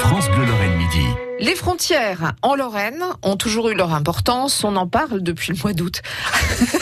[0.00, 1.06] France Bleu Lorraine Midi.
[1.40, 4.62] Les frontières en Lorraine ont toujours eu leur importance.
[4.64, 6.02] On en parle depuis le mois d'août.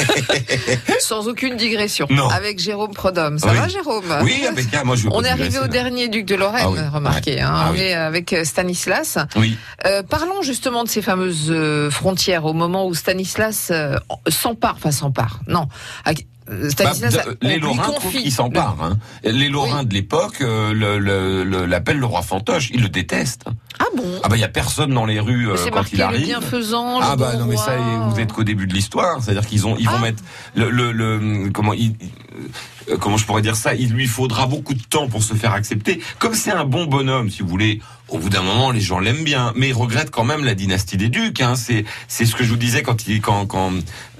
[1.00, 2.06] Sans aucune digression.
[2.11, 2.29] Non.
[2.29, 3.38] Avec Jérôme Prodhomme.
[3.38, 3.56] Ça Oui.
[3.58, 4.87] va, Jérôme Oui, impeccable.
[4.87, 5.68] Moi, je On est arrivé au là.
[5.68, 6.79] dernier duc de Lorraine, Ah oui.
[6.92, 7.34] remarquez.
[7.37, 7.40] Ouais.
[7.40, 7.53] hein.
[7.54, 7.80] Ah on oui.
[7.80, 9.18] est avec euh, Stanislas.
[9.36, 9.57] Oui.
[9.86, 13.96] Euh, parlons justement de ces fameuses euh, frontières au moment où Stanislas euh,
[14.29, 15.68] s'empare, enfin s'empare, non.
[16.71, 18.82] Stanislas, Bah, de- les Lorrains qu'ils s'emparent.
[18.82, 18.99] Hein.
[19.25, 22.71] Les Lorrains de l'époque euh, le- le- le- l'appellent le roi fantoche.
[22.73, 23.45] Ils le détestent.
[23.80, 26.02] Ah bon Ah bah il y a personne dans les rues euh, quand marqué il
[26.02, 26.25] arrive.
[26.26, 27.76] bienfaisant, Ah bah bon non mais ça
[28.11, 30.02] vous êtes qu'au début de l'histoire, c'est-à-dire qu'ils ont ils vont Ah.
[30.02, 30.22] mettre
[30.54, 34.83] le, le, le- comment euh, comment je pourrais dire ça, il lui faudra beaucoup de
[34.83, 36.00] temps pour se faire accepter.
[36.19, 39.24] Comme c'est un bon bonhomme si vous voulez, au bout d'un moment les gens l'aiment
[39.24, 42.42] bien, mais ils regrettent quand même la dynastie des ducs hein, c'est c'est ce que
[42.44, 43.70] je vous disais quand il quand quand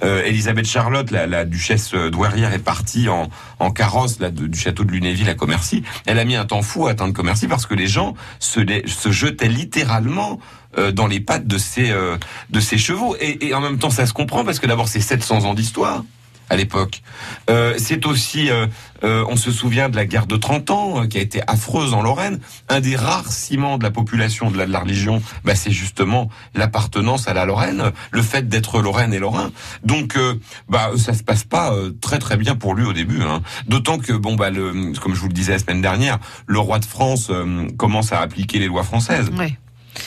[0.03, 4.57] euh, Elisabeth Charlotte la, la duchesse douairière est partie en en carrosse là de- du
[4.57, 7.65] château de Lunéville à Commercy, elle a mis un temps fou à atteindre Commercy parce
[7.65, 10.39] que les gens se se jetaient littéralement
[10.77, 12.17] euh, dans les pattes de ces euh,
[12.49, 13.15] de ces chevaux.
[13.19, 16.03] Et, et en même temps ça se comprend parce que d'abord c'est 700 ans d'histoire
[16.51, 17.01] à l'époque.
[17.49, 18.67] Euh, c'est aussi, euh,
[19.05, 21.93] euh, on se souvient de la guerre de 30 ans euh, qui a été affreuse
[21.93, 22.39] en Lorraine.
[22.67, 26.29] Un des rares ciments de la population de la, de la religion, bah, c'est justement
[26.53, 29.51] l'appartenance à la Lorraine, le fait d'être Lorraine et Lorrain.
[29.85, 30.35] Donc, euh,
[30.67, 33.21] bah, ça se passe pas euh, très très bien pour lui au début.
[33.21, 33.41] Hein.
[33.67, 36.79] D'autant que, bon, bah, le, comme je vous le disais la semaine dernière, le roi
[36.79, 37.31] de France
[37.77, 39.31] commence à appliquer les lois françaises.
[39.37, 39.57] Ouais.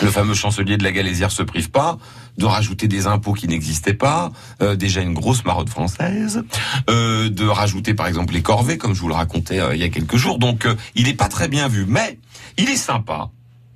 [0.00, 1.98] Le fameux chancelier de la Galésière se prive pas
[2.38, 6.42] de rajouter des impôts qui n'existaient pas, euh, déjà une grosse marotte française,
[6.90, 9.84] euh, de rajouter par exemple les corvées, comme je vous le racontais euh, il y
[9.84, 10.38] a quelques jours.
[10.38, 12.18] Donc euh, il est pas très bien vu, mais
[12.58, 13.30] il est sympa.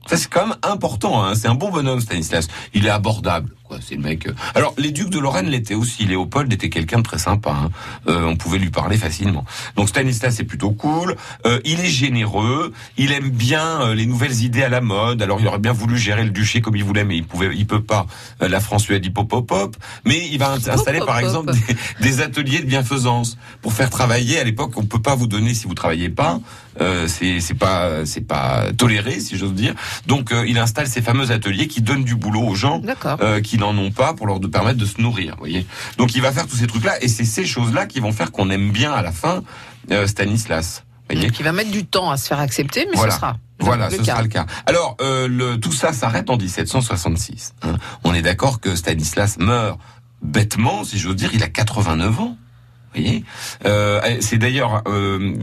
[0.06, 1.23] C'est quand même important.
[1.23, 1.34] Hein.
[1.34, 2.48] C'est un bon bonhomme Stanislas.
[2.72, 3.55] Il est abordable.
[3.87, 4.27] C'est le mec.
[4.27, 4.33] euh.
[4.55, 6.05] Alors les ducs de Lorraine l'étaient aussi.
[6.07, 7.51] Léopold était quelqu'un de très sympa.
[7.51, 7.71] Hein.
[8.09, 9.45] Euh, on pouvait lui parler facilement.
[9.77, 11.17] Donc Stanislas est plutôt cool.
[11.47, 12.73] Euh, il est généreux.
[12.97, 15.23] Il aime bien les nouvelles idées à la mode.
[15.23, 17.67] Alors il aurait bien voulu gérer le duché comme il voulait, mais il pouvait, il
[17.67, 18.06] peut pas.
[18.41, 19.77] La France lui a dit pop pop pop.
[20.05, 24.38] Mais il va ins- installer par exemple des, des ateliers de bienfaisance pour faire travailler.
[24.38, 26.41] À l'époque, on peut pas vous donner si vous travaillez pas.
[26.81, 29.75] Euh, c'est pas c'est pas toléré si j'ose dire.
[30.06, 32.78] Donc euh, il installe ces fameux ateliers qui donnent du boulot aux gens
[33.21, 35.34] euh, qui n'en ont pas pour leur de permettre de se nourrir.
[35.39, 35.67] Voyez.
[35.99, 38.12] Donc il va faire tous ces trucs là et c'est ces choses là qui vont
[38.12, 39.43] faire qu'on aime bien à la fin
[39.91, 40.84] euh, Stanislas.
[41.11, 41.31] Voyez.
[41.31, 43.12] Qui va mettre du temps à se faire accepter, mais Voilà.
[43.12, 43.37] ce sera.
[43.61, 44.12] Voilà, le ce cas.
[44.12, 44.47] sera le cas.
[44.67, 47.55] Alors, euh, le, tout ça s'arrête en 1766.
[47.62, 47.77] hein.
[48.05, 49.81] On est d'accord que Stanislas meurt
[50.23, 52.37] bêtement, si j'ose dire, il a 89 ans.
[52.94, 53.25] Vous voyez
[53.66, 55.34] euh, C'est d'ailleurs, euh,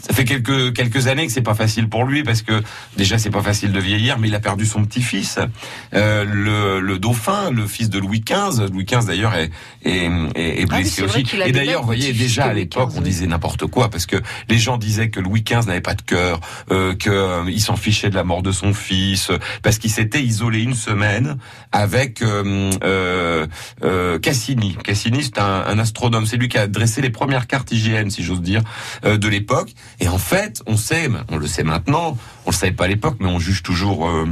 [0.00, 2.62] ça fait quelques quelques années que c'est pas facile pour lui parce que
[2.96, 5.38] déjà c'est pas facile de vieillir, mais il a perdu son petit-fils,
[5.94, 8.66] euh, le, le dauphin, le fils de Louis XV.
[8.72, 9.50] Louis XV d'ailleurs est,
[9.84, 11.24] est, est, est Ah oui, blessé aussi.
[11.44, 14.16] Et d'ailleurs, vous voyez, déjà à Louis l'époque, XV, on disait n'importe quoi parce que
[14.48, 17.76] les gens disaient que Louis XV n'avait pas de cœur, euh, que euh, il s'en
[17.76, 19.30] fichait de la mort de son fils,
[19.62, 21.38] parce qu'il s'était isolé une semaine
[21.70, 24.76] avec euh, euh, Cassini.
[24.82, 28.22] Cassini, c'est un, un astronome, c'est lui qui a dressé les premières cartes IGN, si
[28.22, 28.62] j'ose dire,
[29.04, 29.72] euh, de l'époque.
[30.00, 32.16] Et en fait, on sait, on le sait maintenant,
[32.46, 34.26] on le savait pas à l'époque, mais on juge toujours euh,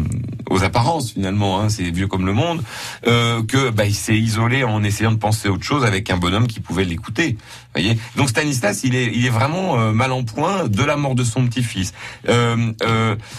[0.51, 1.61] aux apparences finalement.
[1.61, 2.63] Hein, c'est vieux comme le monde,
[3.07, 6.47] euh, que bah, il s'est isolé en essayant de penser autre chose avec un bonhomme
[6.47, 7.37] qui pouvait l'écouter.
[7.75, 7.97] Voyez.
[8.17, 11.23] Donc Stanislas, il est, il est vraiment euh, mal en point de la mort de
[11.23, 11.93] son petit-fils.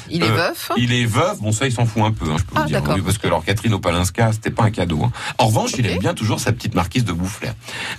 [0.10, 0.72] Il est veuf?
[0.78, 2.68] il est veuf, bon ça il s'en fout un peu, hein, je peux Ah, vous
[2.68, 5.04] dire, oui, parce que alors Catherine Opalinska, c'était pas un cadeau.
[5.04, 5.12] hein.
[5.38, 7.54] En revanche, il aime bien toujours sa petite marquise de Boufflers,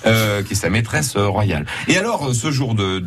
[0.05, 1.67] qui est sa maîtresse euh, royale.
[1.89, 2.99] Et alors, euh, ce jour de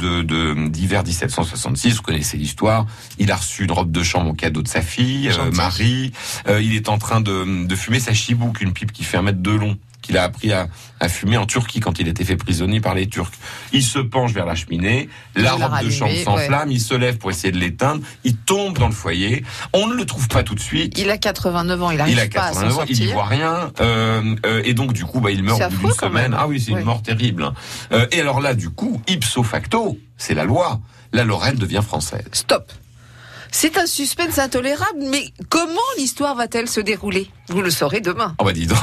[0.68, 2.86] d'hiver 1766, vous connaissez l'histoire,
[3.20, 5.52] il a reçu une robe de chambre au cadeau de sa fille, euh.
[5.52, 6.12] Marie.
[6.48, 9.22] Euh, il est en train de, de fumer sa chibouk, une pipe qui fait un
[9.22, 10.68] mètre de long qu'il a appris à,
[11.00, 13.32] à fumer en Turquie quand il était fait prisonnier par les Turcs.
[13.74, 17.32] Il se penche vers la cheminée, la robe de chambre s'enflamme, il se lève pour
[17.32, 19.44] essayer de l'éteindre, il tombe dans le foyer,
[19.74, 20.98] on ne le trouve pas tout de suite.
[20.98, 23.12] Il a 89 ans, il arrive Il a pas à s'en 89 ans, il n'y
[23.12, 26.36] voit rien, euh, euh, et donc du coup, bah, il meurt au bout d'une semaine.
[26.38, 27.52] Ah oui, c'est une mort terrible.
[27.92, 30.80] Euh, et alors là, du coup, ipso facto, c'est la loi.
[31.14, 32.26] La Lorraine devient française.
[32.34, 32.72] Stop.
[33.58, 37.32] C'est un suspense intolérable, mais comment l'histoire va-t-elle se dérouler?
[37.48, 38.36] Vous le saurez demain.
[38.38, 38.78] Oh bah dis donc.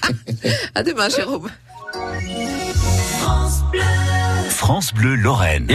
[0.74, 1.50] À demain, Jérôme.
[4.48, 5.70] France Bleu Lorraine.